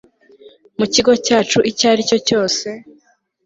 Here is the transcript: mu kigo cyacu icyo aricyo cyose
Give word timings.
mu 0.77 0.85
kigo 0.93 1.11
cyacu 1.25 1.59
icyo 1.69 1.85
aricyo 1.91 2.17
cyose 2.27 2.67